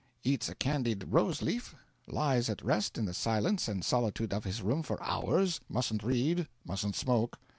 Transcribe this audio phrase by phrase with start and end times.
[0.23, 1.75] Eats a candied roseleaf.
[2.07, 6.47] Lies at rest in the silence and solitude of his room for hours; mustn't read,
[6.65, 7.37] mustn't smoke.